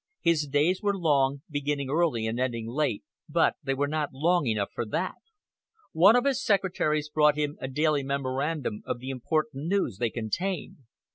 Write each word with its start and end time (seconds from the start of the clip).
His 0.21 0.47
days 0.47 0.81
were 0.81 0.97
long, 0.97 1.43
beginning 1.47 1.91
early 1.91 2.25
and 2.25 2.39
ending 2.39 2.67
late, 2.67 3.03
but 3.29 3.53
they 3.61 3.75
were 3.75 3.87
not 3.87 4.11
long 4.15 4.47
enough 4.47 4.71
for 4.73 4.83
that. 4.87 5.17
One 5.91 6.15
of 6.15 6.25
his 6.25 6.43
secretaries 6.43 7.07
brought 7.07 7.37
him 7.37 7.55
a 7.61 7.67
daily 7.67 8.01
memorandum 8.01 8.81
of 8.87 8.97
the 8.97 9.11
important 9.11 9.67
news 9.67 9.99
they 9.99 10.09
contained. 10.09 10.77